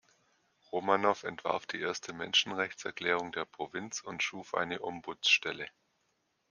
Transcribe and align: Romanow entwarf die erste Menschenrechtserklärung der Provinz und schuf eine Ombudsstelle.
Romanow 0.71 1.23
entwarf 1.23 1.67
die 1.67 1.79
erste 1.79 2.11
Menschenrechtserklärung 2.11 3.31
der 3.33 3.45
Provinz 3.45 3.99
und 4.01 4.23
schuf 4.23 4.55
eine 4.55 4.81
Ombudsstelle. 4.81 5.67